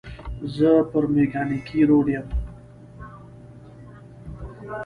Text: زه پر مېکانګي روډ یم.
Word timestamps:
زه 0.55 0.69
پر 0.91 1.03
مېکانګي 1.13 1.81
روډ 1.89 2.05
یم. 2.13 2.27